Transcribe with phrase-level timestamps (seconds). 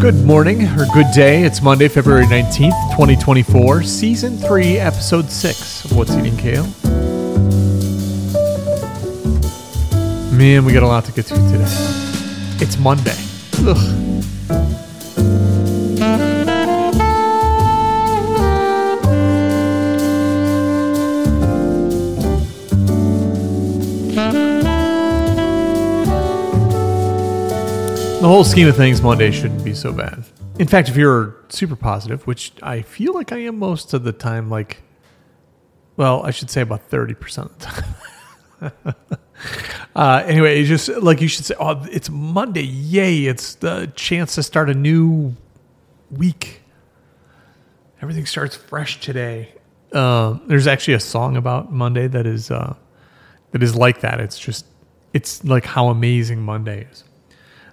[0.00, 1.42] Good morning or good day.
[1.42, 6.62] It's Monday, February 19th, 2024, Season 3, Episode 6 of What's Eating Kale.
[10.30, 11.64] Man, we got a lot to get to today.
[12.60, 13.16] It's Monday.
[13.66, 14.07] Ugh.
[28.28, 30.22] The whole scheme of things, Monday shouldn't be so bad.
[30.58, 34.12] In fact, if you're super positive, which I feel like I am most of the
[34.12, 34.82] time, like,
[35.96, 38.94] well, I should say about 30% of the time.
[39.96, 42.64] uh, anyway, just like you should say, oh, it's Monday.
[42.64, 43.24] Yay.
[43.24, 45.34] It's the chance to start a new
[46.10, 46.60] week.
[48.02, 49.54] Everything starts fresh today.
[49.90, 52.74] Uh, there's actually a song about Monday that is uh,
[53.52, 54.20] that is like that.
[54.20, 54.66] It's just
[55.14, 57.04] it's like how amazing Monday is.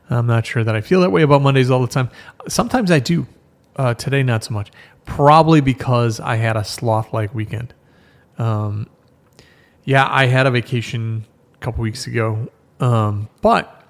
[0.09, 2.09] I'm not sure that I feel that way about Mondays all the time.
[2.47, 3.27] Sometimes I do.
[3.75, 4.71] Uh, today, not so much.
[5.05, 7.73] Probably because I had a sloth like weekend.
[8.37, 8.87] Um,
[9.83, 12.49] yeah, I had a vacation a couple weeks ago.
[12.79, 13.83] Um, but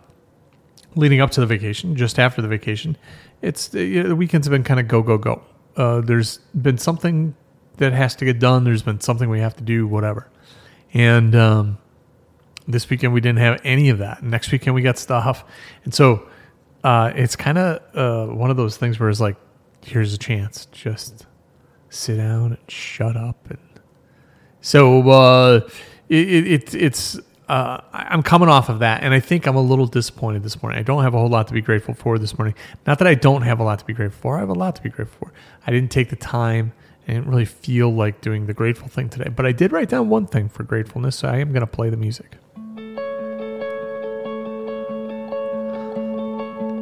[0.96, 2.98] leading up to the vacation, just after the vacation,
[3.42, 5.44] it's the, the weekends have been kind of go, go, go.
[5.78, 7.36] Uh, there's been something
[7.78, 8.64] that has to get done.
[8.64, 10.30] There's been something we have to do, whatever.
[10.94, 11.78] And um,
[12.68, 14.24] this weekend we didn't have any of that.
[14.24, 15.44] Next weekend we got stuff,
[15.84, 16.28] and so
[16.84, 19.38] uh, it's kind of uh, one of those things where it's like,
[19.84, 21.26] here's a chance, just
[21.90, 23.50] sit down and shut up.
[23.50, 23.60] And
[24.62, 25.70] so uh,
[26.10, 29.62] it, it, it, it's uh, I'm coming off of that, and I think I'm a
[29.62, 30.80] little disappointed this morning.
[30.80, 32.56] I don't have a whole lot to be grateful for this morning.
[32.88, 34.38] Not that I don't have a lot to be grateful for.
[34.38, 35.34] I have a lot to be grateful for.
[35.66, 36.74] I didn't take the time.
[37.08, 40.10] I didn't really feel like doing the grateful thing today, but I did write down
[40.10, 41.18] one thing for gratefulness.
[41.18, 42.38] So I am going to play the music.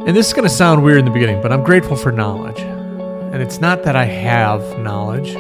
[0.06, 2.60] And this is going to sound weird in the beginning, but I'm grateful for knowledge.
[2.60, 5.34] And it's not that I have knowledge,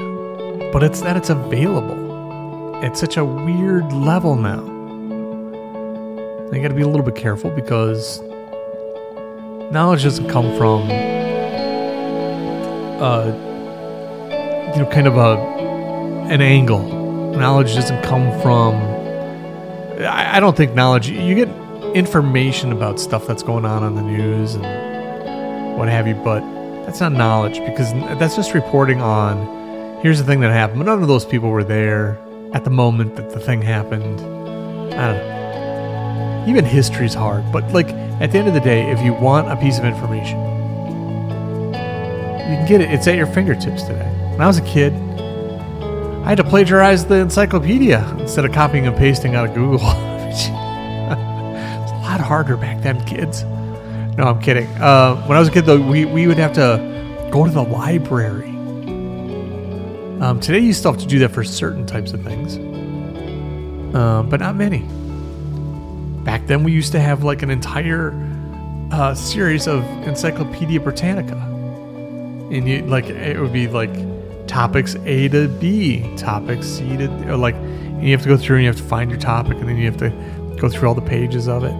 [0.71, 4.63] but it's that it's available at such a weird level now.
[6.49, 8.21] I got to be a little bit careful because
[9.69, 10.83] knowledge doesn't come from,
[13.01, 13.25] uh,
[14.73, 15.35] you know, kind of a
[16.31, 17.33] an angle.
[17.33, 18.75] Knowledge doesn't come from.
[20.05, 21.09] I, I don't think knowledge.
[21.09, 21.49] You get
[21.93, 24.63] information about stuff that's going on on the news and
[25.77, 26.41] what have you, but
[26.85, 30.79] that's not knowledge because that's just reporting on here's the thing that happened.
[30.79, 32.19] But none of those people were there
[32.53, 34.19] at the moment that the thing happened.
[34.93, 36.45] I don't know.
[36.47, 39.55] Even history's hard, but like at the end of the day, if you want a
[39.55, 40.39] piece of information,
[41.69, 42.91] you can get it.
[42.91, 44.09] It's at your fingertips today.
[44.31, 44.93] When I was a kid,
[46.23, 49.79] I had to plagiarize the encyclopedia instead of copying and pasting out of Google.
[52.23, 53.43] harder back then, kids.
[54.17, 54.67] No, I'm kidding.
[54.67, 57.63] Uh, when I was a kid, though, we, we would have to go to the
[57.63, 58.49] library.
[60.21, 62.57] Um, today, you still have to do that for certain types of things,
[63.95, 64.85] uh, but not many.
[66.23, 68.13] Back then, we used to have like an entire
[68.91, 73.91] uh, series of Encyclopedia Britannica, and you like it would be like
[74.47, 78.63] topics A to B, topics C to like, and you have to go through and
[78.63, 80.09] you have to find your topic, and then you have to
[80.57, 81.73] go through all the pages of it.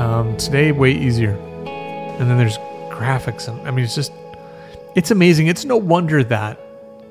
[0.00, 1.32] Um, today, way easier.
[1.32, 2.56] And then there's
[2.88, 3.48] graphics.
[3.48, 4.12] And I mean, it's just,
[4.94, 5.48] it's amazing.
[5.48, 6.58] It's no wonder that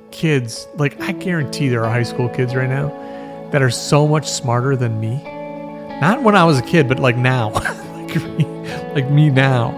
[0.09, 2.89] kids, like, I guarantee there are high school kids right now
[3.51, 5.21] that are so much smarter than me.
[6.01, 7.49] Not when I was a kid, but like now.
[7.51, 8.45] like, me,
[8.95, 9.71] like me now.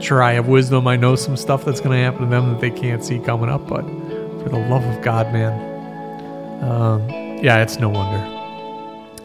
[0.00, 0.88] Sure, I have wisdom.
[0.88, 3.48] I know some stuff that's going to happen to them that they can't see coming
[3.48, 6.64] up, but for the love of God, man.
[6.64, 7.08] Um,
[7.44, 8.35] yeah, it's no wonder.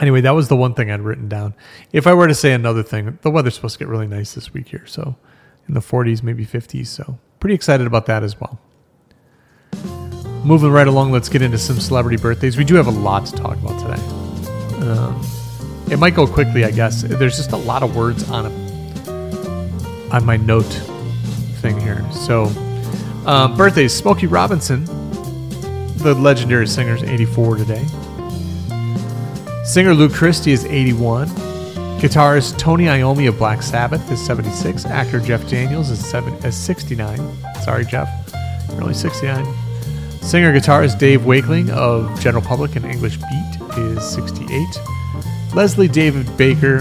[0.01, 1.53] Anyway, that was the one thing I'd written down.
[1.94, 4.51] If I were to say another thing, the weather's supposed to get really nice this
[4.51, 4.85] week here.
[4.88, 5.16] So
[5.67, 6.88] in the 40s, maybe 50s.
[6.88, 8.59] So pretty excited about that as well.
[10.44, 12.57] Moving right along, let's get into some celebrity birthdays.
[12.57, 14.88] We do have a lot to talk about today.
[14.88, 15.22] Um,
[15.91, 17.03] it might go quickly, I guess.
[17.03, 20.63] There's just a lot of words on a, on my note
[21.62, 22.04] thing here.
[22.12, 22.51] So,
[23.27, 24.86] uh, birthdays: Smokey Robinson,
[25.97, 27.86] the legendary singer, is 84 today.
[29.63, 31.28] Singer Lou Christie is 81.
[32.00, 34.86] Guitarist Tony Iommi of Black Sabbath is 76.
[34.86, 37.19] Actor Jeff Daniels is, seven, is 69.
[37.63, 38.10] Sorry, Jeff.
[38.69, 39.46] You're only 69.
[40.19, 44.68] Singer guitarist Dave Wakeling of General Public and English Beat is 68.
[45.54, 46.78] Leslie David Baker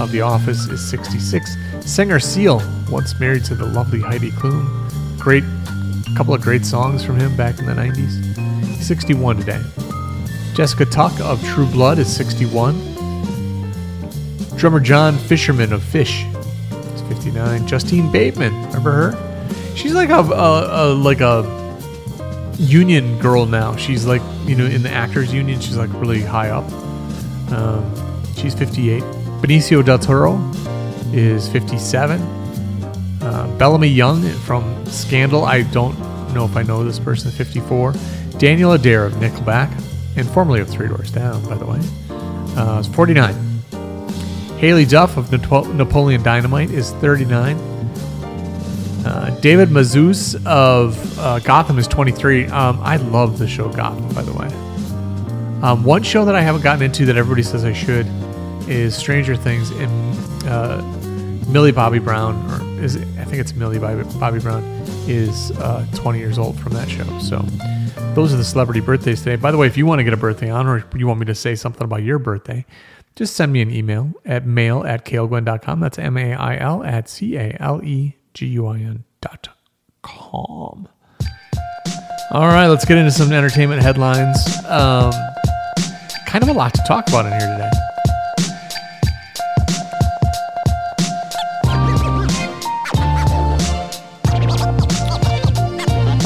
[0.00, 1.56] of The Office is 66.
[1.80, 2.60] Singer Seal,
[2.90, 4.68] once married to the lovely Heidi Klum.
[5.20, 5.44] Great,
[6.16, 8.82] couple of great songs from him back in the 90s.
[8.82, 9.62] 61 today.
[10.54, 12.80] Jessica Tuck of True Blood is 61.
[14.56, 16.24] Drummer Jon Fishman of Phish
[16.94, 17.66] is 49.
[17.66, 19.74] Justine Bateman, remember her?
[19.74, 21.42] She's like a, a, a like a
[22.56, 23.74] union girl now.
[23.74, 25.58] She's like you know in the actors union.
[25.58, 26.70] She's like really high up.
[27.50, 27.92] Um,
[28.36, 29.02] she's 58.
[29.42, 30.38] Benicio del Toro
[31.12, 32.20] is 57.
[32.20, 35.44] Uh, Bellamy Young from Scandal.
[35.44, 35.98] I don't
[36.32, 37.32] know if I know this person.
[37.32, 37.92] 54.
[38.38, 39.72] Daniel Adair of Nickelback
[40.16, 41.80] and formerly of Three Doors Down, by the way,
[42.56, 43.34] uh, is 49.
[44.58, 47.56] Haylie Duff of Napoleon Dynamite is 39.
[49.04, 52.46] Uh, David Mazouz of uh, Gotham is 23.
[52.46, 54.46] Um, I love the show Gotham, by the way.
[55.62, 58.06] Um, one show that I haven't gotten into that everybody says I should
[58.68, 60.82] is Stranger Things, and uh,
[61.48, 64.62] Millie Bobby Brown, or is it, I think it's Millie Bobby, Bobby Brown,
[65.06, 67.04] is uh, 20 years old from that show.
[67.18, 67.44] So
[68.14, 69.36] those are the celebrity birthdays today.
[69.36, 71.26] By the way, if you want to get a birthday on or you want me
[71.26, 72.64] to say something about your birthday,
[73.16, 75.80] just send me an email at mail at caleguin.com.
[75.80, 79.48] That's M A I L at C A L E G U I N dot
[80.02, 80.88] com.
[82.30, 84.38] All right, let's get into some entertainment headlines.
[84.66, 85.12] Um,
[86.26, 87.73] kind of a lot to talk about in here today.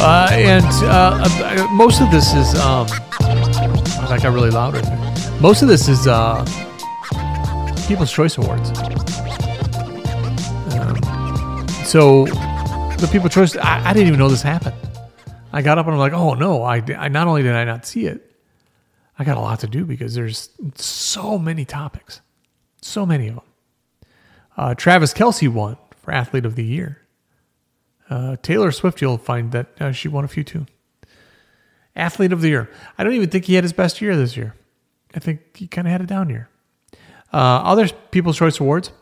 [0.01, 2.87] Uh, and uh, uh, most of this is, um,
[3.19, 5.41] that got really loud right there.
[5.41, 6.45] Most of this is uh,
[7.89, 8.71] People's Choice Awards.
[10.73, 12.27] Um, so
[12.99, 14.77] the People's Choice, I, I, didn't even know this happened.
[15.53, 17.85] I got up and I'm like, oh no, I, I not only did I not
[17.85, 18.37] see it,
[19.19, 22.21] I got a lot to do because there's so many topics,
[22.83, 23.45] so many of them.
[24.57, 27.01] Uh, Travis Kelce won for Athlete of the Year.
[28.11, 30.67] Uh, Taylor Swift, you'll find that uh, she won a few too.
[31.95, 32.71] Athlete of the year.
[32.97, 34.55] I don't even think he had his best year this year.
[35.15, 36.49] I think he kind of had a down year.
[37.33, 38.93] Uh, other People's Choice Awards.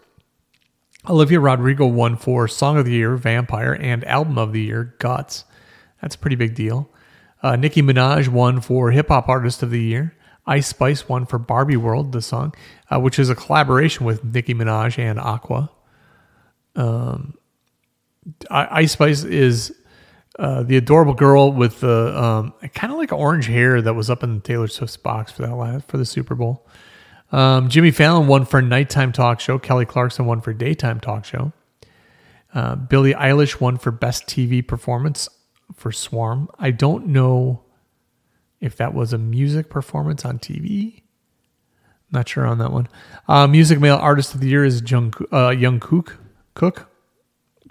[1.08, 5.44] Olivia Rodrigo won for Song of the Year, Vampire, and Album of the Year, Guts.
[6.02, 6.90] That's a pretty big deal.
[7.42, 10.16] Uh, Nicki Minaj won for Hip Hop Artist of the Year.
[10.46, 12.54] Ice Spice won for Barbie World, the song,
[12.90, 15.70] uh, which is a collaboration with Nicki Minaj and Aqua.
[16.74, 17.34] Um,
[18.50, 19.74] Ice Spice is
[20.38, 24.22] uh, the adorable girl with the um, kind of like orange hair that was up
[24.22, 26.66] in Taylor Swift's box for that last, for the Super Bowl.
[27.32, 29.58] Um, Jimmy Fallon won for nighttime talk show.
[29.58, 31.52] Kelly Clarkson won for daytime talk show.
[32.54, 35.28] Uh, Billie Eilish won for best TV performance
[35.74, 36.48] for Swarm.
[36.58, 37.62] I don't know
[38.60, 41.02] if that was a music performance on TV.
[42.10, 42.88] Not sure on that one.
[43.26, 46.18] Uh, music male artist of the year is Jung, uh, Young Kook.
[46.54, 46.88] Cook.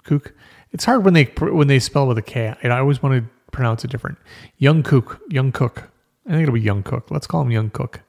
[0.06, 0.32] Kook.
[0.72, 2.54] It's hard when they when they spell with a K.
[2.62, 4.18] I always want to pronounce it different.
[4.58, 5.90] Young Cook, Young Cook.
[6.26, 7.10] I think it'll be Young Cook.
[7.10, 8.00] Let's call him Young Cook.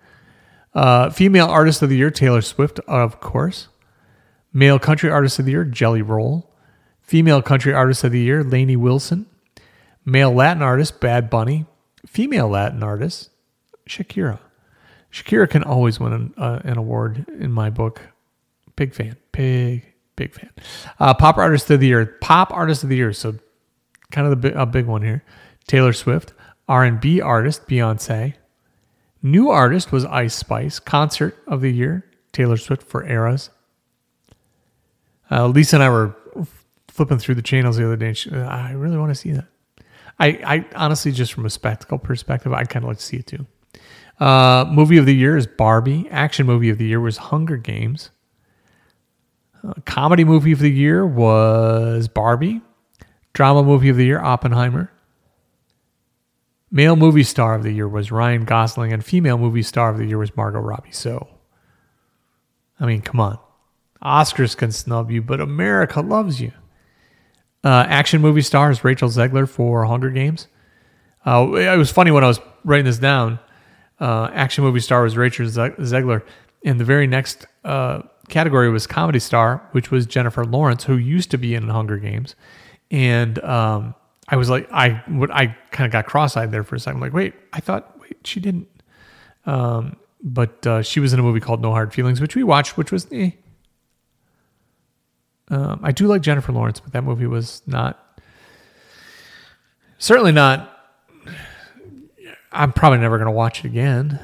[0.73, 3.67] Uh, female artist of the year, Taylor Swift, of course.
[4.53, 6.51] Male country artist of the year, Jelly Roll.
[7.01, 9.25] Female country artist of the year, Lainey Wilson.
[10.05, 11.65] Male Latin artist, Bad Bunny.
[12.05, 13.29] Female Latin artist,
[13.87, 14.39] Shakira.
[15.11, 18.01] Shakira can always win an, uh, an award in my book.
[18.75, 19.15] Big fan.
[19.31, 20.49] Big, Big fan.
[20.99, 22.05] Uh, pop artist of the year.
[22.19, 23.13] Pop artist of the year.
[23.13, 23.35] So
[24.11, 25.23] kind of the a big one here.
[25.67, 26.33] Taylor Swift.
[26.67, 28.33] R&B artist Beyonce.
[29.23, 30.79] New artist was Ice Spice.
[30.79, 32.03] Concert of the year
[32.33, 33.49] Taylor Swift for Eras.
[35.31, 36.15] Uh, Lisa and I were
[36.87, 38.13] flipping through the channels the other day.
[38.13, 39.47] She, I really want to see that.
[40.19, 43.27] I, I honestly, just from a spectacle perspective, I kind of like to see it
[43.27, 43.45] too.
[44.19, 46.07] Uh, movie of the year is Barbie.
[46.09, 48.09] Action movie of the year was Hunger Games.
[49.85, 52.61] Comedy movie of the year was Barbie.
[53.33, 54.91] Drama movie of the year, Oppenheimer.
[56.71, 60.05] Male movie star of the year was Ryan Gosling, and female movie star of the
[60.05, 60.91] year was Margot Robbie.
[60.91, 61.27] So,
[62.79, 63.39] I mean, come on.
[64.03, 66.51] Oscars can snub you, but America loves you.
[67.63, 70.47] Uh, action movie star is Rachel Zegler for Hunger Games.
[71.25, 73.39] Uh, it was funny when I was writing this down.
[73.99, 76.23] Uh, action movie star was Rachel Zegler.
[76.63, 81.31] And the very next uh, category was comedy star, which was Jennifer Lawrence, who used
[81.31, 82.35] to be in Hunger Games,
[82.91, 83.95] and um,
[84.27, 86.97] I was like, I would, I kind of got cross-eyed there for a second.
[86.97, 88.67] I'm like, wait, I thought, wait, she didn't.
[89.45, 92.77] Um, but uh, she was in a movie called No Hard Feelings, which we watched,
[92.77, 93.31] which was eh.
[95.49, 98.21] Um, I do like Jennifer Lawrence, but that movie was not,
[99.97, 100.73] certainly not.
[102.51, 104.19] I'm probably never going to watch it again,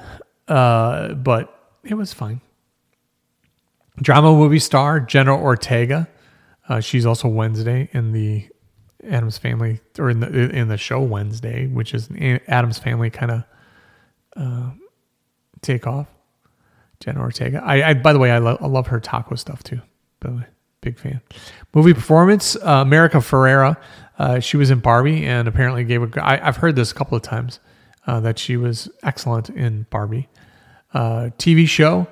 [0.50, 2.42] uh, but it was fine.
[4.02, 6.08] Drama movie star Jenna Ortega.
[6.68, 8.48] Uh, she's also Wednesday in the
[9.08, 13.32] Addams Family, or in the in the show Wednesday, which is an Addams Family kind
[13.32, 13.44] of
[14.36, 14.72] uh,
[15.62, 16.08] take off.
[17.04, 17.62] Jenna Ortega.
[17.64, 19.82] I, I by the way, I, lo- I love her taco stuff too.
[20.22, 20.46] By the way,
[20.82, 21.22] big fan.
[21.74, 23.78] Movie performance: uh, America Ferrera.
[24.18, 26.24] Uh, she was in Barbie, and apparently gave a.
[26.24, 27.60] I, I've heard this a couple of times
[28.08, 30.30] uh, that she was excellent in Barbie.
[30.94, 32.08] Uh, TV show.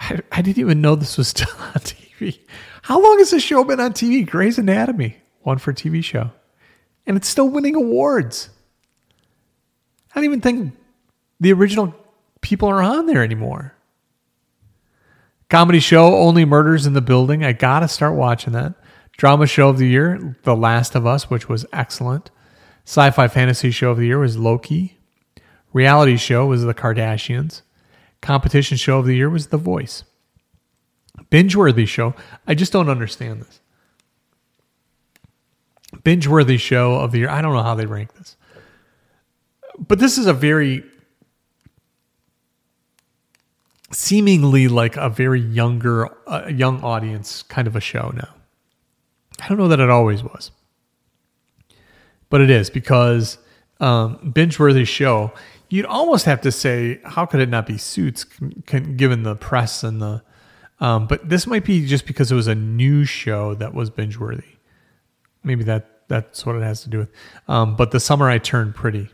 [0.00, 2.38] I, I didn't even know this was still on TV.
[2.82, 4.28] How long has this show been on TV?
[4.28, 6.30] Grey's Anatomy, won for TV show,
[7.06, 8.50] and it's still winning awards.
[10.10, 10.74] I don't even think
[11.40, 11.94] the original
[12.40, 13.74] people are on there anymore.
[15.48, 17.44] Comedy show, Only Murders in the Building.
[17.44, 18.74] I gotta start watching that.
[19.16, 22.30] Drama show of the year, The Last of Us, which was excellent.
[22.84, 24.98] Sci fi fantasy show of the year was Loki.
[25.72, 27.62] Reality show was The Kardashians.
[28.20, 30.04] Competition show of the year was The Voice.
[31.30, 32.14] Binge worthy show.
[32.46, 33.60] I just don't understand this.
[36.04, 37.30] Binge worthy show of the year.
[37.30, 38.36] I don't know how they rank this.
[39.78, 40.84] But this is a very
[43.90, 48.34] seemingly like a very younger, uh, young audience kind of a show now.
[49.40, 50.50] I don't know that it always was,
[52.28, 53.38] but it is because
[53.80, 55.32] um, binge-worthy show.
[55.68, 60.00] You'd almost have to say, how could it not be Suits, given the press and
[60.00, 60.22] the.
[60.80, 64.44] Um, but this might be just because it was a new show that was binge-worthy.
[65.42, 67.10] Maybe that that's what it has to do with.
[67.48, 69.10] Um, but the summer I turned pretty.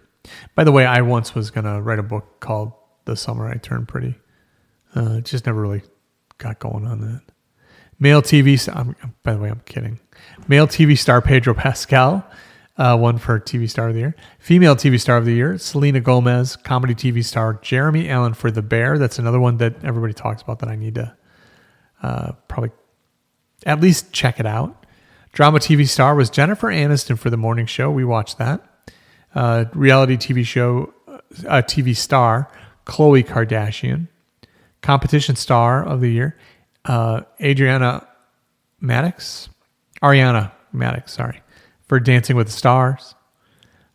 [0.54, 2.72] By the way, I once was gonna write a book called
[3.04, 4.14] "The Summer I Turned Pretty."
[4.94, 5.82] Uh, just never really
[6.38, 7.22] got going on that.
[7.98, 8.74] Male TV.
[8.74, 10.00] I'm, by the way, I'm kidding.
[10.48, 12.24] Male TV star Pedro Pascal
[12.76, 14.16] uh, won for TV Star of the Year.
[14.38, 16.56] Female TV Star of the Year Selena Gomez.
[16.56, 18.98] Comedy TV star Jeremy Allen for The Bear.
[18.98, 21.16] That's another one that everybody talks about that I need to
[22.02, 22.70] uh, probably
[23.66, 24.86] at least check it out.
[25.32, 27.90] Drama TV star was Jennifer Aniston for The Morning Show.
[27.90, 28.60] We watched that.
[29.34, 30.94] Uh, reality TV show,
[31.48, 32.48] uh, TV star
[32.86, 34.08] Khloe Kardashian
[34.84, 36.36] competition star of the year,
[36.84, 38.06] uh, Adriana
[38.82, 39.48] Madix,
[40.02, 41.40] Ariana Madix, sorry,
[41.94, 43.14] for Dancing with the Stars.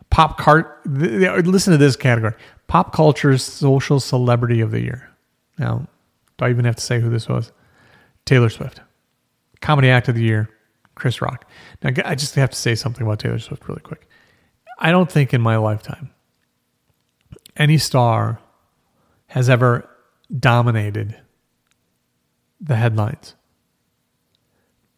[0.09, 0.79] Pop cart.
[0.85, 2.33] Listen to this category:
[2.67, 5.09] pop culture's social celebrity of the year.
[5.57, 5.85] Now,
[6.37, 7.51] do I even have to say who this was?
[8.23, 8.79] Taylor Swift.
[9.59, 10.49] Comedy act of the year,
[10.95, 11.45] Chris Rock.
[11.83, 14.07] Now, I just have to say something about Taylor Swift really quick.
[14.77, 16.11] I don't think in my lifetime
[17.57, 18.39] any star
[19.27, 19.89] has ever
[20.39, 21.19] dominated
[22.61, 23.35] the headlines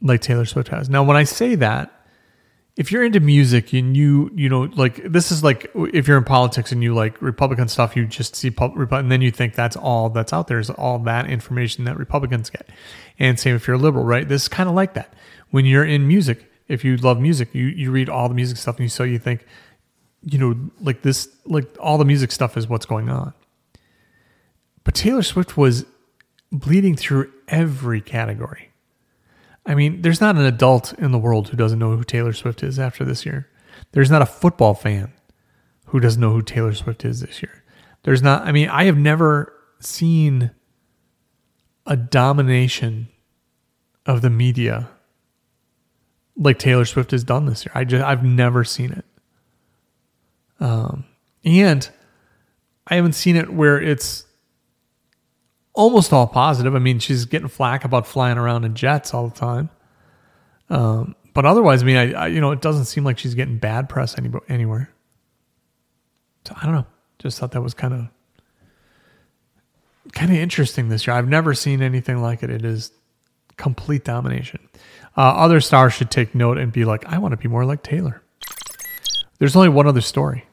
[0.03, 0.87] like Taylor Swift has.
[0.87, 1.97] Now, when I say that,
[2.77, 6.23] if you're into music and you, you know, like this is like if you're in
[6.23, 9.75] politics and you like Republican stuff, you just see Republican, and then you think that's
[9.75, 12.69] all that's out there is all that information that Republicans get.
[13.19, 14.27] And same if you're liberal, right?
[14.27, 15.13] This is kind of like that.
[15.49, 18.77] When you're in music, if you love music, you you read all the music stuff
[18.77, 19.45] and you so you think,
[20.23, 23.33] you know, like this, like all the music stuff is what's going on.
[24.85, 25.85] But Taylor Swift was
[26.51, 28.70] bleeding through every category.
[29.65, 32.63] I mean, there's not an adult in the world who doesn't know who Taylor Swift
[32.63, 33.47] is after this year.
[33.91, 35.13] There's not a football fan
[35.87, 37.63] who doesn't know who Taylor Swift is this year.
[38.03, 40.51] There's not, I mean, I have never seen
[41.85, 43.09] a domination
[44.05, 44.89] of the media
[46.35, 47.71] like Taylor Swift has done this year.
[47.75, 49.05] I just, I've never seen it.
[50.59, 51.05] Um,
[51.43, 51.89] and
[52.87, 54.25] I haven't seen it where it's
[55.73, 56.75] almost all positive.
[56.75, 59.69] I mean, she's getting flack about flying around in jets all the time.
[60.69, 63.57] Um, but otherwise, I mean, I, I, you know, it doesn't seem like she's getting
[63.57, 64.89] bad press any, anywhere.
[66.45, 66.87] So I don't know.
[67.19, 68.07] Just thought that was kind of
[70.13, 71.15] kind of interesting this year.
[71.15, 72.49] I've never seen anything like it.
[72.49, 72.91] It is
[73.57, 74.67] complete domination.
[75.15, 77.83] Uh, other stars should take note and be like, I want to be more like
[77.83, 78.23] Taylor.
[79.37, 80.45] There's only one other story.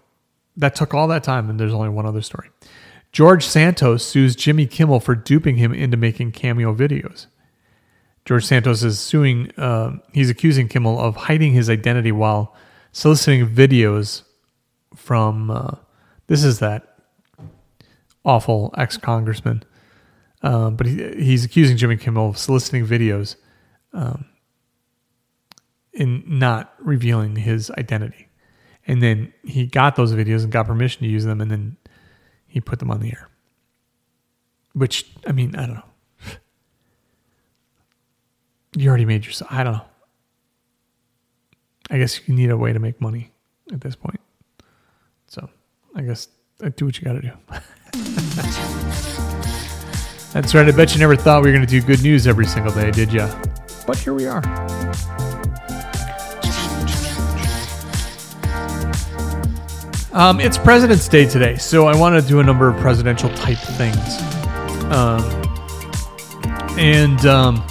[0.56, 2.50] That took all that time, and there's only one other story.
[3.12, 7.26] George Santos sues Jimmy Kimmel for duping him into making cameo videos.
[8.24, 12.54] George Santos is suing, uh, he's accusing Kimmel of hiding his identity while
[12.92, 14.22] soliciting videos
[14.94, 15.76] from, uh,
[16.26, 16.98] this is that
[18.24, 19.62] awful ex congressman.
[20.42, 23.36] Um, but he, he's accusing Jimmy Kimmel of soliciting videos
[23.92, 24.26] um,
[25.92, 28.28] in not revealing his identity.
[28.86, 31.76] And then he got those videos and got permission to use them and then
[32.48, 33.28] he put them on the air.
[34.72, 35.84] Which, I mean, I don't know.
[38.76, 39.50] You already made yourself.
[39.52, 39.84] I don't know.
[41.90, 43.32] I guess you need a way to make money
[43.72, 44.20] at this point.
[45.26, 45.48] So
[45.94, 46.28] I guess
[46.62, 47.32] uh, do what you got to do.
[50.32, 50.68] That's right.
[50.68, 52.90] I bet you never thought we were going to do good news every single day,
[52.90, 53.26] did you?
[53.86, 54.42] But here we are.
[60.18, 63.56] Um, it's President's Day today, so I want to do a number of presidential type
[63.56, 64.20] things.
[64.90, 65.22] Um,
[66.76, 67.64] and um,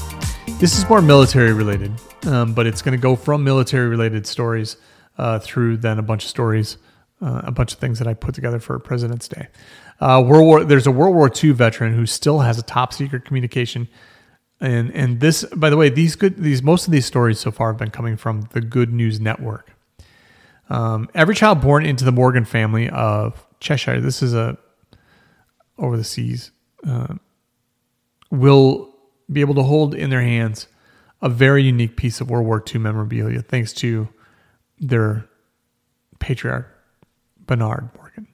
[0.57, 1.91] This is more military related,
[2.25, 4.77] um, but it's going to go from military related stories
[5.17, 6.77] uh, through then a bunch of stories,
[7.21, 9.49] uh, a bunch of things that I put together for President's Day.
[9.99, 10.63] Uh, World War.
[10.63, 13.89] There's a World War II veteran who still has a top secret communication,
[14.61, 17.73] and and this, by the way, these good these most of these stories so far
[17.73, 19.76] have been coming from the Good News Network.
[20.69, 24.57] Um, every child born into the Morgan family of Cheshire, this is a
[25.77, 26.51] over the seas,
[26.87, 27.15] uh,
[28.31, 28.93] will
[29.31, 30.67] be able to hold in their hands
[31.21, 34.07] a very unique piece of World War II memorabilia, thanks to
[34.79, 35.27] their
[36.19, 36.67] patriarch
[37.45, 38.27] Bernard Morgan.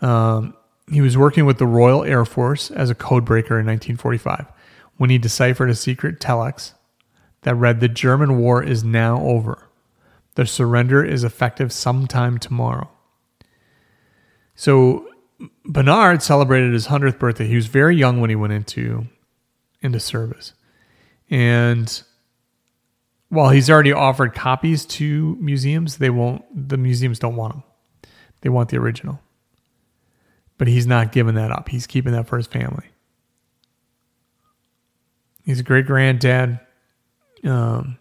[0.00, 0.54] Um,
[0.90, 4.46] he was working with the Royal Air Force as a codebreaker in 1945
[4.96, 6.74] when he deciphered a secret telex
[7.42, 9.63] that read, The German war is now over.
[10.34, 12.90] The surrender is effective sometime tomorrow.
[14.54, 15.08] So
[15.64, 17.46] Bernard celebrated his 100th birthday.
[17.46, 19.06] He was very young when he went into
[19.80, 20.54] into service.
[21.30, 22.02] And
[23.28, 27.62] while he's already offered copies to museums, they won't the museums don't want them.
[28.40, 29.20] They want the original.
[30.56, 31.68] But he's not giving that up.
[31.68, 32.86] He's keeping that for his family.
[35.44, 36.60] He's a great granddad.
[37.42, 37.98] Um,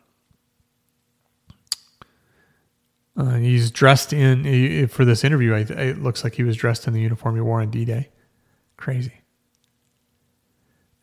[3.15, 5.53] uh, he's dressed in for this interview.
[5.53, 8.09] it looks like he was dressed in the uniform he wore on D Day.
[8.77, 9.13] Crazy.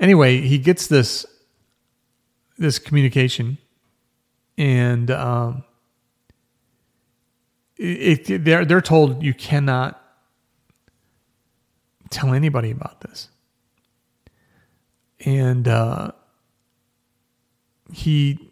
[0.00, 1.24] Anyway, he gets this
[2.58, 3.58] this communication,
[4.58, 5.64] and um,
[7.76, 10.02] it, it, they're they're told you cannot
[12.10, 13.28] tell anybody about this,
[15.24, 16.10] and uh,
[17.92, 18.49] he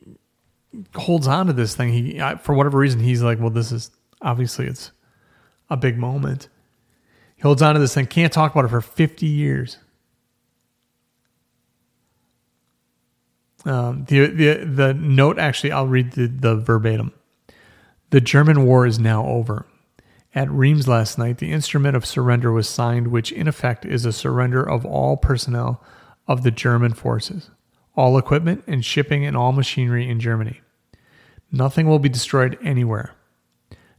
[0.94, 1.92] holds on to this thing.
[1.92, 4.92] He, for whatever reason, he's like, well, this is obviously it's
[5.70, 6.48] a big moment.
[7.36, 9.78] He holds on to this thing, can't talk about it for 50 years.
[13.64, 17.12] Um, the, the, the note actually, I'll read the, the verbatim.
[18.10, 19.66] The German war is now over.
[20.34, 24.12] At Reims last night, the instrument of surrender was signed, which in effect is a
[24.12, 25.82] surrender of all personnel
[26.26, 27.50] of the German forces
[27.98, 30.60] all equipment and shipping and all machinery in Germany.
[31.50, 33.10] Nothing will be destroyed anywhere.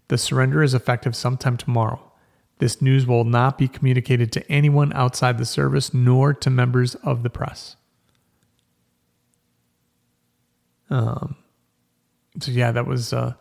[0.08, 2.02] The surrender is effective sometime tomorrow.
[2.60, 7.24] This news will not be communicated to anyone outside the service nor to members of
[7.24, 7.76] the press.
[10.90, 11.36] Um,
[12.40, 13.12] so yeah, that was.
[13.12, 13.34] Uh,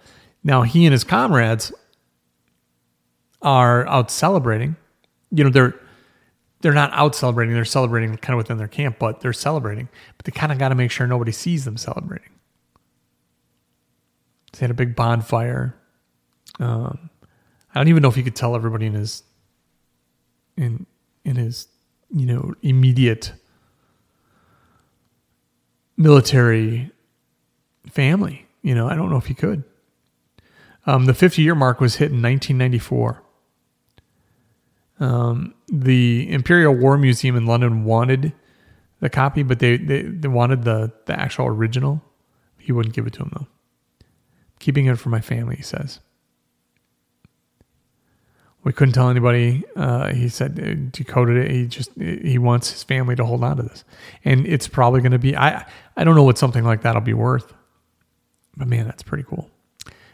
[0.43, 1.73] now he and his comrades
[3.43, 4.75] are out celebrating.
[5.31, 5.75] You know, they're
[6.61, 9.89] they're not out celebrating, they're celebrating kind of within their camp, but they're celebrating.
[10.17, 12.31] But they kind of got to make sure nobody sees them celebrating.
[14.53, 15.77] So They had a big bonfire.
[16.59, 17.11] Um,
[17.75, 19.23] I don't even know if he could tell everybody in his
[20.57, 20.87] in
[21.25, 21.69] in his
[22.11, 23.33] you know immediate
[25.97, 26.91] military
[27.91, 28.47] family.
[28.63, 29.65] You know, I don't know if he could.
[30.87, 33.23] Um, the 50 year mark was hit in 1994.
[35.01, 38.33] Um, the Imperial War Museum in London wanted
[39.01, 42.03] the copy, but they, they, they wanted the, the actual original.
[42.59, 43.47] He wouldn't give it to him, though.
[44.59, 46.01] Keeping it for my family, he says.
[48.65, 49.65] We couldn't tell anybody.
[49.77, 51.51] Uh, he said uh, decoded it.
[51.51, 53.85] He just he wants his family to hold on to this,
[54.25, 55.37] and it's probably going to be.
[55.37, 55.65] I
[55.97, 57.55] I don't know what something like that'll be worth,
[58.57, 59.49] but man, that's pretty cool.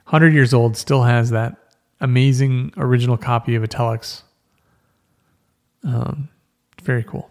[0.05, 1.57] Hundred years old, still has that
[2.01, 4.24] amazing original copy of telex
[5.85, 6.29] um,
[6.83, 7.31] very cool.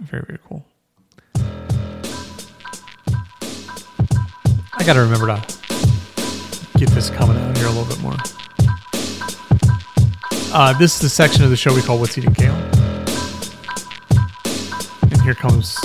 [0.00, 0.64] Very, very cool.
[4.78, 5.42] I got to remember to
[6.78, 8.16] get this coming out here a little bit more.
[10.52, 12.54] Uh, this is the section of the show we call What's Eating Kale.
[15.02, 15.76] And here comes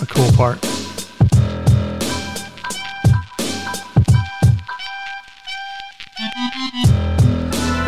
[0.00, 0.67] a cool part.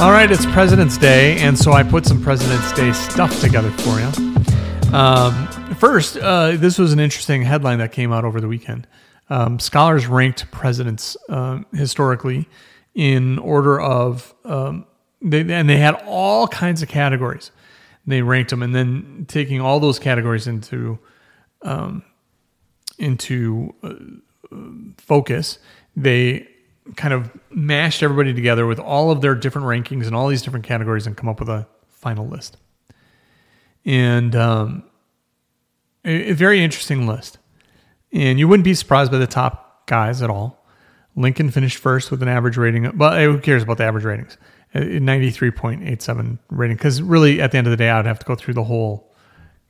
[0.01, 4.01] All right, it's President's Day, and so I put some President's Day stuff together for
[4.01, 4.95] you.
[4.95, 8.87] Um, first, uh, this was an interesting headline that came out over the weekend.
[9.29, 12.49] Um, scholars ranked presidents um, historically
[12.95, 14.87] in order of, um,
[15.21, 17.51] they, and they had all kinds of categories.
[18.07, 20.99] They ranked them, and then taking all those categories into
[21.61, 22.05] um,
[22.99, 23.97] into uh,
[24.97, 25.59] focus,
[25.95, 26.49] they
[26.97, 30.65] kind of mashed everybody together with all of their different rankings and all these different
[30.65, 32.57] categories and come up with a final list.
[33.85, 34.85] And um,
[36.05, 37.39] a, a very interesting list.
[38.13, 40.65] And you wouldn't be surprised by the top guys at all.
[41.17, 42.97] Lincoln finished first with an average rating.
[42.97, 44.37] Well, who cares about the average ratings?
[44.75, 46.77] 93.87 rating.
[46.77, 48.65] Because really, at the end of the day, I would have to go through the
[48.65, 49.11] whole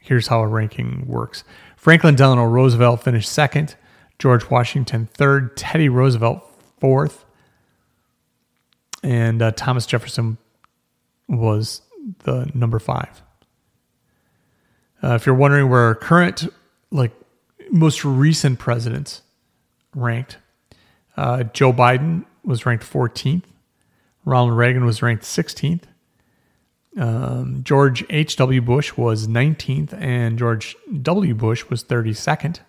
[0.01, 1.44] here's how a ranking works.
[1.77, 3.77] Franklin Delano Roosevelt finished second,
[4.18, 6.42] George Washington third, Teddy Roosevelt
[6.81, 7.25] fourth,
[9.03, 10.38] and uh, Thomas Jefferson
[11.29, 11.83] was
[12.25, 13.23] the number five.
[15.03, 16.49] Uh, if you're wondering where current,
[16.90, 17.12] like
[17.71, 19.23] most recent presidents
[19.95, 20.38] ranked,
[21.16, 23.45] uh, Joe Biden was ranked 14th.
[24.25, 25.85] Ronald Reagan was ranked 16th.
[26.97, 28.61] Um, George H.W.
[28.61, 31.35] Bush was 19th, and George W.
[31.35, 32.61] Bush was 32nd.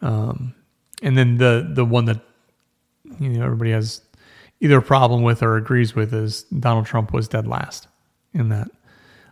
[0.00, 0.54] Um,
[1.02, 2.20] and then the the one that
[3.18, 4.02] you know everybody has
[4.60, 7.88] either a problem with or agrees with is Donald Trump was dead last
[8.32, 8.68] in that.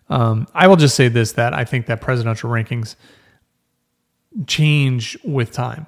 [0.09, 2.97] Um, I will just say this: that I think that presidential rankings
[4.47, 5.87] change with time,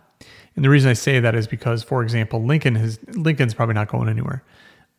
[0.56, 3.88] and the reason I say that is because, for example, Lincoln has Lincoln's probably not
[3.88, 4.42] going anywhere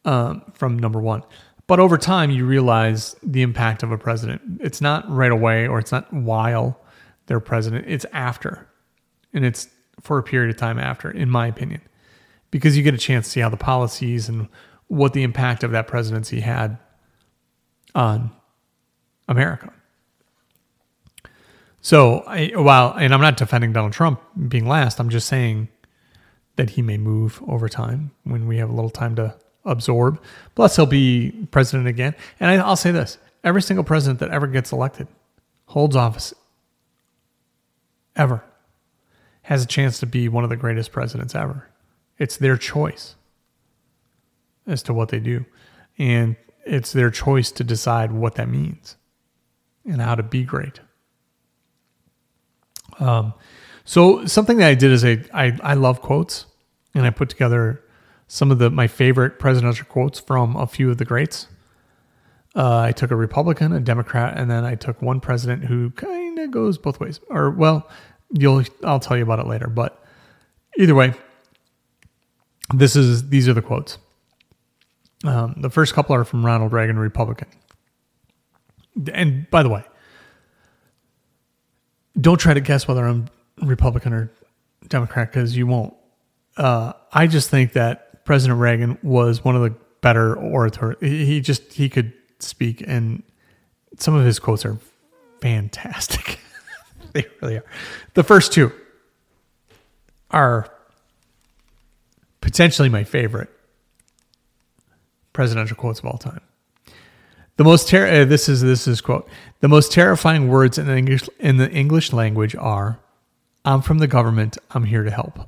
[0.06, 1.24] um, from number one.
[1.68, 4.42] But over time, you realize the impact of a president.
[4.60, 6.82] It's not right away or it's not while
[7.28, 8.68] they're president, it's after.
[9.34, 9.68] And it's
[10.02, 11.82] for a period of time after, in my opinion,
[12.52, 14.48] because you get a chance to see how the policies and
[14.88, 16.78] what the impact of that presidency had
[17.94, 18.32] on
[19.28, 19.72] America.
[21.82, 25.70] So, I, while, and I'm not defending Donald Trump being last, I'm just saying
[26.58, 30.22] that he may move over time when we have a little time to absorb.
[30.56, 32.16] Plus, he'll be president again.
[32.40, 35.08] And I, will say this every single president that ever gets elected
[35.68, 36.34] holds office
[38.16, 38.44] ever
[39.44, 41.69] has a chance to be one of the greatest presidents ever.
[42.20, 43.16] It's their choice
[44.68, 45.46] as to what they do.
[45.98, 48.98] And it's their choice to decide what that means
[49.86, 50.80] and how to be great.
[53.00, 53.34] Um,
[53.86, 56.46] so something that I did is I, I, I love quotes
[56.94, 57.84] and I put together
[58.28, 61.48] some of the my favorite presidential quotes from a few of the greats.
[62.56, 66.38] Uh, I took a Republican, a Democrat, and then I took one president who kind
[66.38, 67.20] of goes both ways.
[67.30, 67.90] Or well,
[68.32, 69.68] you'll I'll tell you about it later.
[69.68, 70.04] But
[70.78, 71.14] either way,
[72.74, 73.98] this is these are the quotes.
[75.24, 77.50] Um, the first couple are from Ronald Reagan, Republican.
[79.14, 79.84] And by the way,
[82.20, 83.28] don't try to guess whether I'm
[83.62, 84.32] Republican or
[84.88, 85.94] Democrat because you won't.
[86.58, 90.96] Uh, I just think that President Reagan was one of the better orators.
[91.02, 93.24] He just he could speak, and
[93.98, 94.78] some of his quotes are
[95.42, 96.40] fantastic.
[97.14, 97.66] they really are.
[98.14, 98.72] The first two
[100.32, 100.72] are
[102.50, 103.50] potentially my favorite
[105.34, 106.42] presidential quotes of all time.
[107.58, 110.98] The most ter- uh, this is this is quote the most terrifying words in the
[110.98, 113.00] English in the English language are
[113.66, 114.58] "I'm from the government.
[114.72, 115.40] I'm here to help."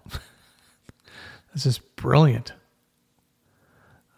[1.54, 2.54] this is brilliant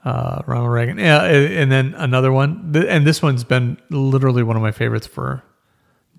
[0.06, 0.98] uh, Ronald Reagan.
[0.98, 5.44] Yeah, and then another one, and this one's been literally one of my favorites for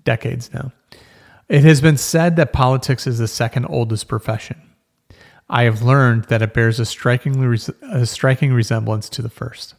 [0.03, 0.71] decades now.
[1.47, 4.59] It has been said that politics is the second oldest profession.
[5.47, 9.75] I have learned that it bears a strikingly a striking resemblance to the first.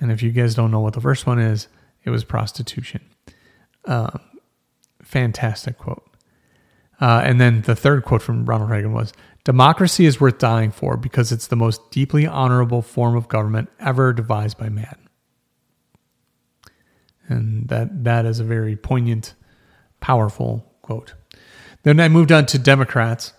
[0.00, 1.68] And if you guys don't know what the first one is,
[2.04, 3.00] it was prostitution.
[3.84, 4.18] Uh,
[5.02, 6.04] fantastic quote.
[7.00, 9.12] Uh, and then the third quote from Ronald Reagan was
[9.44, 14.12] Democracy is worth dying for because it's the most deeply honorable form of government ever
[14.12, 14.96] devised by man.
[17.28, 19.34] And that, that is a very poignant,
[20.00, 21.14] powerful quote.
[21.82, 23.34] Then I moved on to Democrats.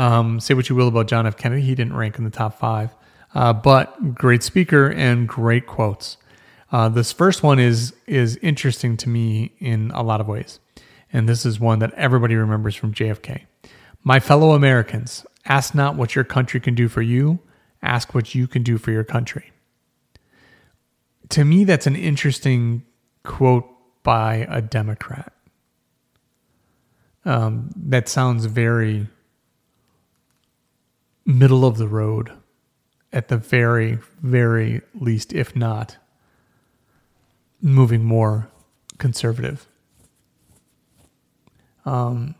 [0.00, 1.36] Um, say what you will about John F.
[1.36, 2.94] Kennedy, he didn't rank in the top five,
[3.34, 6.16] uh, but great speaker and great quotes.
[6.72, 10.60] Uh, this first one is is interesting to me in a lot of ways,
[11.12, 13.42] and this is one that everybody remembers from JFK.
[14.02, 17.40] My fellow Americans, Ask not what your country can do for you,
[17.82, 19.52] ask what you can do for your country.
[21.30, 22.84] To me, that's an interesting
[23.24, 23.68] quote
[24.02, 25.32] by a Democrat.
[27.24, 29.06] Um, that sounds very
[31.30, 32.32] middle of the road
[33.12, 35.96] at the very, very least, if not
[37.60, 38.48] moving more
[38.98, 39.66] conservative.
[41.84, 42.34] Um,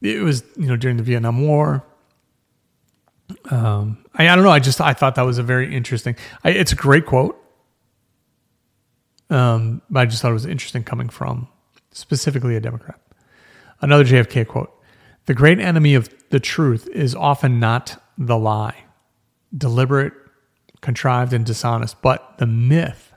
[0.00, 1.84] it was you know during the Vietnam War.
[3.50, 4.50] Um, I, I don't know.
[4.50, 6.16] I just I thought that was a very interesting.
[6.44, 7.42] I, it's a great quote.
[9.28, 11.48] Um, but I just thought it was interesting coming from
[11.90, 13.00] specifically a Democrat.
[13.80, 14.72] Another JFK quote:
[15.26, 18.84] "The great enemy of the truth is often not the lie,
[19.56, 20.12] deliberate,
[20.80, 23.12] contrived, and dishonest, but the myth,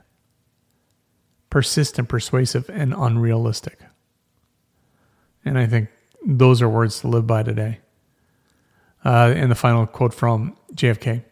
[1.50, 3.80] persistent, persuasive, and unrealistic."
[5.46, 5.90] And I think
[6.26, 7.80] those are words to live by today.
[9.06, 11.24] Uh, and the final quote from JFK: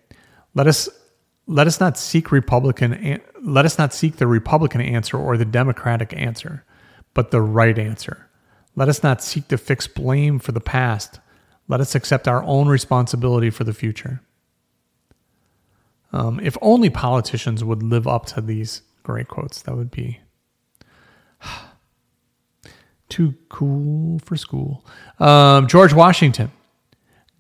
[0.54, 0.90] "Let us
[1.48, 6.14] let us not seek Republican let us not seek the Republican answer or the Democratic
[6.16, 6.66] answer,
[7.14, 8.27] but the right answer.
[8.78, 11.20] Let us not seek to fix blame for the past.
[11.68, 14.22] Let us accept our own responsibility for the future.
[16.14, 20.20] Um, if only politicians would live up to these great quotes, that would be
[23.10, 24.86] too cool for school.
[25.20, 26.52] Um, George Washington,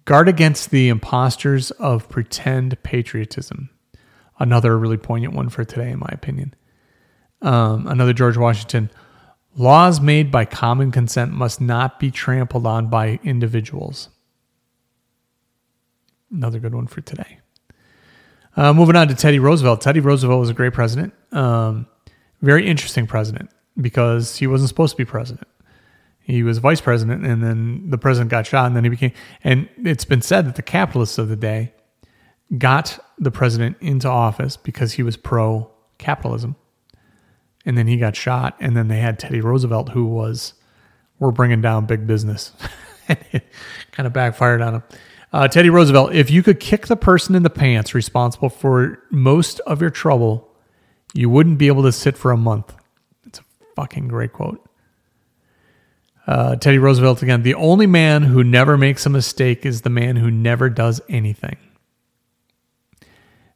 [0.06, 3.69] guard against the imposters of pretend patriotism.
[4.39, 6.56] Another really poignant one for today, in my opinion.
[7.43, 8.89] Um, another George Washington.
[9.58, 14.10] Laws made by common consent must not be trampled on by individuals.
[16.32, 17.39] Another good one for today.
[18.56, 19.82] Uh, moving on to Teddy Roosevelt.
[19.82, 21.13] Teddy Roosevelt was a great president.
[21.32, 21.88] Um,
[22.41, 25.48] very interesting president because he wasn't supposed to be president.
[26.20, 29.13] He was vice president, and then the president got shot, and then he became.
[29.43, 31.74] And it's been said that the capitalists of the day
[32.58, 36.56] got the president into office because he was pro capitalism,
[37.67, 40.53] and then he got shot, and then they had Teddy Roosevelt, who was,
[41.19, 42.53] we're bringing down big business,
[43.08, 44.84] kind of backfired on him.
[45.34, 49.60] Uh, Teddy Roosevelt, if you could kick the person in the pants responsible for most
[49.62, 50.47] of your trouble,
[51.13, 52.73] you wouldn't be able to sit for a month.
[53.25, 53.43] It's a
[53.75, 54.65] fucking great quote.
[56.25, 57.43] Uh, Teddy Roosevelt again.
[57.43, 61.58] The only man who never makes a mistake is the man who never does anything.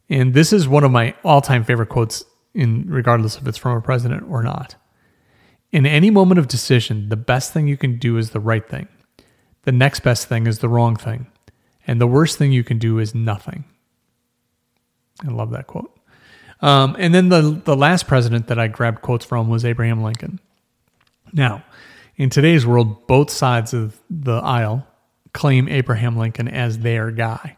[0.10, 3.82] And this is one of my all-time favorite quotes, in regardless if it's from a
[3.82, 4.76] president or not.
[5.72, 8.88] In any moment of decision, the best thing you can do is the right thing.
[9.64, 11.28] The next best thing is the wrong thing.
[11.88, 13.64] And the worst thing you can do is nothing.
[15.26, 15.98] I love that quote.
[16.62, 20.40] Um, and then the the last president that I grabbed quotes from was Abraham Lincoln.
[21.34, 21.64] Now,
[22.18, 24.86] in today's world, both sides of the aisle
[25.34, 27.58] claim Abraham Lincoln as their guy.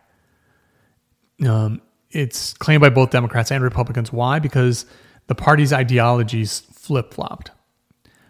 [1.46, 1.82] Um,
[2.14, 4.12] it's claimed by both Democrats and Republicans.
[4.12, 4.40] Why?
[4.40, 4.86] Because
[5.28, 7.52] the party's ideologies flip flopped.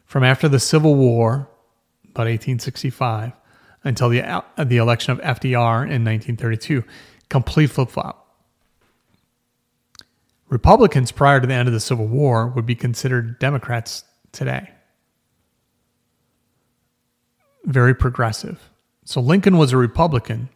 [0.06, 1.50] From after the Civil War,
[2.06, 3.34] about 1865,
[3.84, 6.84] until the, uh, the election of FDR in 1932,
[7.30, 8.20] complete flip flop.
[10.50, 14.70] Republicans prior to the end of the Civil War would be considered Democrats today
[17.66, 18.70] very progressive.
[19.06, 20.50] So Lincoln was a Republican,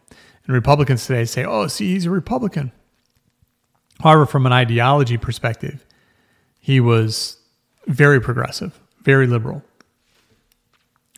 [0.44, 2.72] and Republicans today say, oh, see, he's a Republican.
[4.00, 5.84] However, from an ideology perspective,
[6.60, 7.38] he was
[7.86, 9.62] very progressive, very liberal.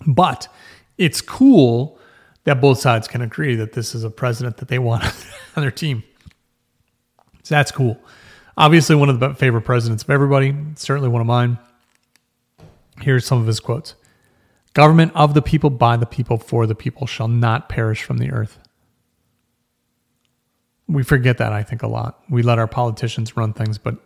[0.06, 0.48] But
[0.96, 1.98] it's cool
[2.44, 5.04] that both sides can agree that this is a president that they want
[5.56, 6.02] on their team.
[7.42, 7.98] So that's cool.
[8.56, 11.58] Obviously, one of the favorite presidents of everybody, certainly one of mine.
[13.00, 13.94] Here's some of his quotes
[14.74, 18.30] Government of the people, by the people, for the people shall not perish from the
[18.30, 18.58] earth.
[20.90, 22.22] We forget that, I think, a lot.
[22.28, 23.96] We let our politicians run things, but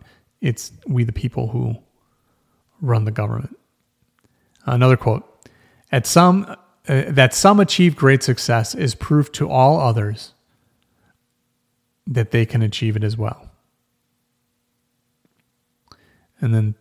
[0.41, 1.77] it's we, the people, who
[2.81, 3.57] run the government.
[4.67, 5.25] Another quote
[5.91, 6.45] At some,
[6.89, 10.35] uh, that some achieve great success is proof to all others
[12.07, 13.51] that they can achieve it as well.
[16.41, 16.75] And then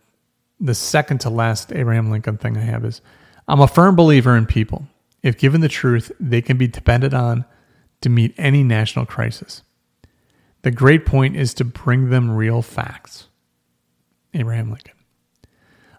[0.60, 3.00] the second to last Abraham Lincoln thing I have is
[3.48, 4.86] I'm a firm believer in people.
[5.22, 7.46] If given the truth, they can be depended on
[8.02, 9.62] to meet any national crisis.
[10.64, 13.28] The great point is to bring them real facts.
[14.32, 14.94] Abraham Lincoln.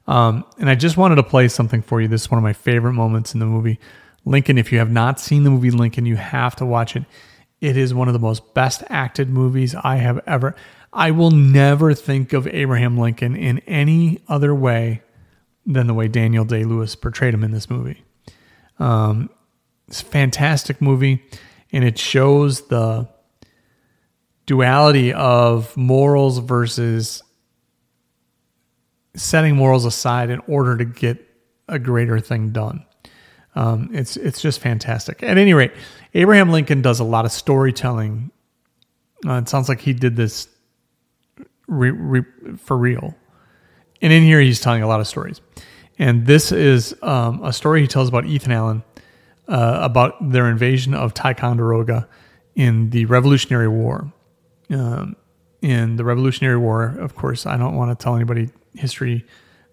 [0.07, 2.07] Um, and I just wanted to play something for you.
[2.07, 3.79] This is one of my favorite moments in the movie.
[4.25, 7.03] Lincoln, if you have not seen the movie Lincoln, you have to watch it.
[7.61, 10.55] It is one of the most best acted movies I have ever.
[10.91, 15.03] I will never think of Abraham Lincoln in any other way
[15.67, 18.03] than the way Daniel Day Lewis portrayed him in this movie.
[18.79, 19.29] Um,
[19.87, 21.23] it's a fantastic movie,
[21.71, 23.07] and it shows the
[24.45, 27.23] duality of morals versus
[29.15, 31.25] setting morals aside in order to get
[31.67, 32.85] a greater thing done.
[33.55, 35.23] Um, it's it's just fantastic.
[35.23, 35.71] At any rate,
[36.13, 38.31] Abraham Lincoln does a lot of storytelling.
[39.25, 40.49] Uh, it sounds like he did this
[41.67, 42.23] re, re,
[42.57, 43.15] for real.
[44.01, 45.39] And in here, he's telling a lot of stories.
[45.97, 48.83] And this is um, a story he tells about Ethan Allen
[49.47, 52.07] uh, about their invasion of Ticonderoga
[52.55, 54.11] in the Revolutionary War.
[54.69, 55.15] Um,
[55.61, 59.25] in the Revolutionary War, of course, I don't want to tell anybody history,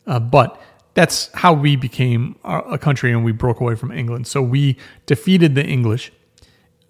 [0.07, 0.61] uh, but
[0.94, 4.26] that's how we became a country and we broke away from England.
[4.26, 4.76] So we
[5.07, 6.12] defeated the English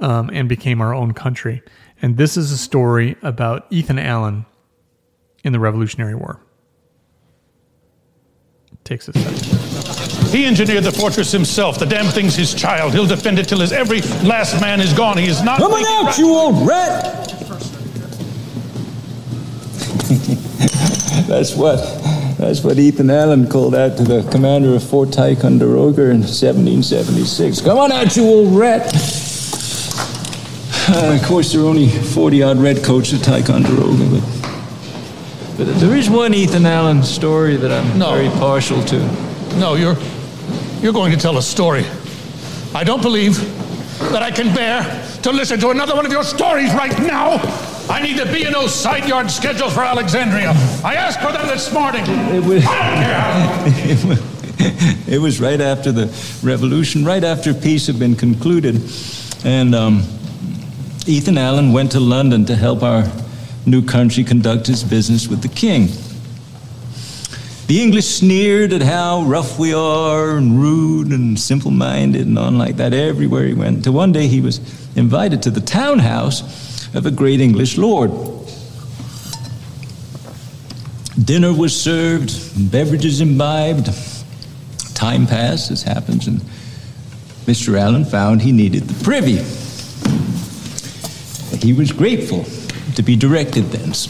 [0.00, 1.62] um, and became our own country.
[2.00, 4.46] And this is a story about Ethan Allen
[5.44, 6.40] in the Revolutionary War
[8.84, 10.30] takes a second.
[10.30, 11.78] He engineered the fortress himself.
[11.78, 12.92] The damn thing's his child.
[12.92, 15.18] He'll defend it till his every last man is gone.
[15.18, 17.51] He is not coming out, rat- you old rat.
[21.28, 21.78] That's what.
[22.38, 27.60] That's what Ethan Allen called out to the commander of Fort Ticonderoga in 1776.
[27.60, 28.92] Come on out, you old rat!
[30.88, 36.10] Uh, of course, there are only 40 odd redcoats at Ticonderoga, but, but there is
[36.10, 38.12] one Ethan Allen story that I'm No.
[38.14, 38.98] very partial to.
[39.58, 39.96] No, you're
[40.80, 41.84] you're going to tell a story.
[42.74, 43.36] I don't believe
[44.10, 44.82] that I can bear
[45.22, 47.38] to listen to another one of your stories right now.
[47.88, 50.50] I need the B&O side yard schedules for Alexandria.
[50.84, 52.04] I asked for them this morning.
[52.06, 54.28] It was, I don't care
[55.08, 56.06] it was right after the
[56.42, 58.80] revolution, right after peace had been concluded.
[59.44, 60.02] And um,
[61.06, 63.04] Ethan Allen went to London to help our
[63.66, 65.88] new country conduct its business with the king.
[67.66, 72.58] The English sneered at how rough we are and rude and simple minded and on
[72.58, 73.84] like that everywhere he went.
[73.84, 74.58] Till one day he was
[74.94, 78.10] invited to the townhouse of a great English lord.
[81.22, 83.90] Dinner was served, beverages imbibed.
[84.94, 86.40] Time passed, as happens, and
[87.46, 87.78] Mr.
[87.78, 89.42] Allen found he needed the privy.
[91.58, 92.44] He was grateful
[92.94, 94.08] to be directed thence.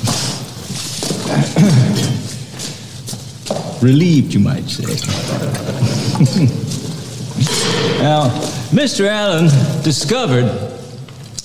[3.83, 4.85] Relieved, you might say.
[8.03, 8.29] now,
[8.71, 9.09] Mr.
[9.09, 9.47] Allen
[9.83, 10.72] discovered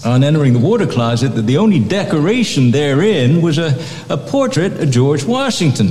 [0.06, 3.78] on entering the water closet that the only decoration therein was a,
[4.10, 5.88] a portrait of George Washington.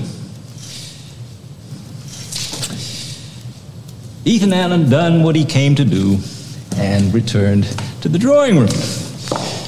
[4.25, 6.19] Ethan Allen done what he came to do
[6.77, 7.64] and returned
[8.01, 8.69] to the drawing room.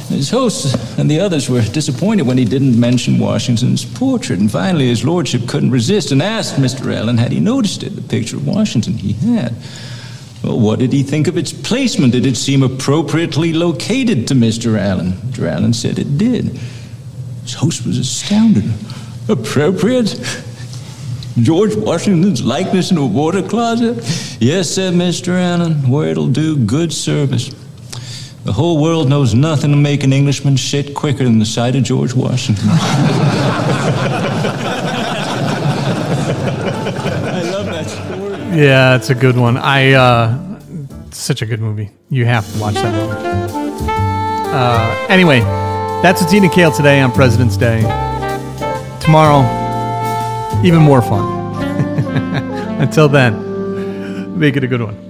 [0.08, 4.88] His host and the others were disappointed when he didn't mention Washington's portrait, and finally
[4.88, 6.94] his lordship couldn't resist and asked Mr.
[6.94, 9.54] Allen had he noticed it, the picture of Washington he had.
[10.42, 12.12] Well, what did he think of its placement?
[12.12, 14.78] Did it seem appropriately located to Mr.
[14.78, 15.12] Allen?
[15.12, 15.50] Mr.
[15.50, 16.58] Allen said it did.
[17.42, 18.64] His host was astounded.
[19.28, 20.18] Appropriate?
[21.40, 23.96] George Washington's likeness in a water closet?
[24.40, 25.38] Yes, said Mr.
[25.38, 27.54] Allen, where it'll do good service.
[28.44, 31.82] The whole world knows nothing to make an Englishman shit quicker than the sight of
[31.84, 32.68] George Washington.
[32.68, 32.72] I
[37.52, 38.38] love that story.
[38.58, 39.56] Yeah, it's a good one.
[39.56, 40.58] I uh
[41.12, 41.90] such a good movie.
[42.10, 43.88] You have to watch that movie.
[44.52, 45.38] Uh anyway,
[46.02, 47.82] that's eating kale today on President's Day.
[48.98, 49.42] Tomorrow,
[50.64, 51.24] even more fun.
[52.82, 55.07] Until then, make it a good one.